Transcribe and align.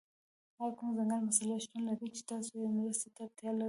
ایا 0.61 0.69
کومه 0.77 0.91
ځانګړې 0.97 1.17
مسله 1.27 1.55
شتون 1.63 1.81
لري 1.89 2.07
چې 2.15 2.21
تاسو 2.31 2.51
یې 2.61 2.69
مرستې 2.77 3.09
ته 3.15 3.21
اړتیا 3.25 3.49
لرئ؟ 3.53 3.59